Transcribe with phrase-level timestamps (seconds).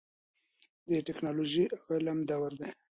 [0.89, 2.69] د ټیکنالوژۍ او علم دور دی.